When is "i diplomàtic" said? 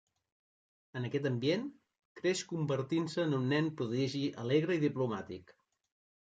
4.79-5.55